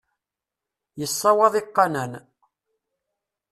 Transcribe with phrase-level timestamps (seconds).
[0.99, 2.13] Yessawaḍ iqannan.